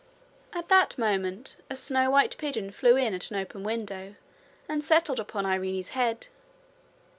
At 0.51 0.67
that 0.69 0.97
moment 0.97 1.57
a 1.69 1.75
snow 1.75 2.09
white 2.09 2.35
pigeon 2.39 2.71
flew 2.71 2.95
in 2.95 3.13
at 3.13 3.29
an 3.29 3.37
open 3.37 3.61
window 3.63 4.15
and 4.67 4.83
settled 4.83 5.19
upon 5.19 5.45
Irene's 5.45 5.89
head. 5.89 6.25